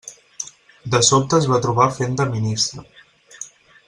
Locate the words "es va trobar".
1.39-1.87